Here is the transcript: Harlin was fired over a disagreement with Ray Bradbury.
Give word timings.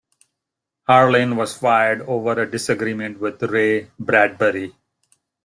Harlin 0.89 1.35
was 1.35 1.55
fired 1.55 2.01
over 2.01 2.31
a 2.41 2.49
disagreement 2.49 3.19
with 3.19 3.39
Ray 3.43 3.91
Bradbury. 3.99 4.73